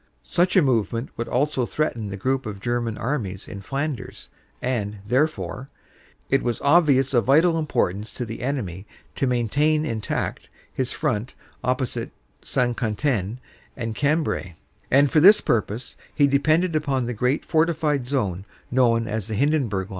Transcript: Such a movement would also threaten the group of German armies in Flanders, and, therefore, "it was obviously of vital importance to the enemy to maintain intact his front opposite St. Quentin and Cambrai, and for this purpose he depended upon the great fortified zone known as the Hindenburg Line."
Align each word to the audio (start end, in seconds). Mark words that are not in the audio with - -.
Such 0.27 0.55
a 0.55 0.63
movement 0.63 1.11
would 1.15 1.27
also 1.27 1.63
threaten 1.67 2.07
the 2.07 2.17
group 2.17 2.47
of 2.47 2.59
German 2.59 2.97
armies 2.97 3.47
in 3.47 3.61
Flanders, 3.61 4.31
and, 4.59 4.97
therefore, 5.07 5.69
"it 6.27 6.41
was 6.41 6.59
obviously 6.61 7.19
of 7.19 7.25
vital 7.25 7.55
importance 7.59 8.11
to 8.15 8.25
the 8.25 8.41
enemy 8.41 8.87
to 9.13 9.27
maintain 9.27 9.85
intact 9.85 10.49
his 10.73 10.91
front 10.91 11.35
opposite 11.63 12.09
St. 12.43 12.75
Quentin 12.75 13.39
and 13.77 13.93
Cambrai, 13.93 14.55
and 14.89 15.11
for 15.11 15.19
this 15.19 15.39
purpose 15.39 15.97
he 16.15 16.25
depended 16.25 16.75
upon 16.75 17.05
the 17.05 17.13
great 17.13 17.45
fortified 17.45 18.07
zone 18.07 18.45
known 18.71 19.07
as 19.07 19.27
the 19.27 19.35
Hindenburg 19.35 19.89
Line." 19.89 19.89